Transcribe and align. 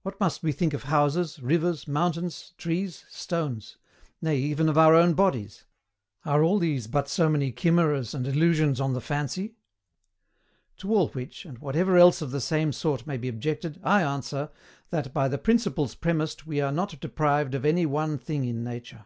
What 0.00 0.18
must 0.18 0.42
we 0.42 0.52
think 0.52 0.72
of 0.72 0.84
houses, 0.84 1.38
rivers, 1.38 1.86
mountains, 1.86 2.54
trees, 2.56 3.04
stones; 3.10 3.76
nay, 4.22 4.38
even 4.38 4.70
of 4.70 4.78
our 4.78 4.94
own 4.94 5.12
bodies? 5.12 5.66
Are 6.24 6.42
all 6.42 6.58
these 6.58 6.86
but 6.86 7.10
so 7.10 7.28
many 7.28 7.52
chimeras 7.52 8.14
and 8.14 8.26
illusions 8.26 8.80
on 8.80 8.94
the 8.94 9.02
fancy? 9.02 9.56
To 10.78 10.94
all 10.94 11.08
which, 11.08 11.44
and 11.44 11.58
whatever 11.58 11.98
else 11.98 12.22
of 12.22 12.30
the 12.30 12.40
same 12.40 12.72
sort 12.72 13.06
may 13.06 13.18
be 13.18 13.28
objected, 13.28 13.78
I 13.84 14.02
ANSWER, 14.02 14.48
that 14.88 15.12
by 15.12 15.28
the 15.28 15.36
principles 15.36 15.94
premised 15.94 16.46
we 16.46 16.58
are 16.62 16.72
not 16.72 16.98
deprived 16.98 17.54
of 17.54 17.66
any 17.66 17.84
one 17.84 18.16
thing 18.16 18.46
in 18.46 18.64
nature. 18.64 19.04